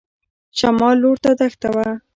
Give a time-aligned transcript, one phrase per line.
[0.57, 1.87] شمال لور ته دښته وه.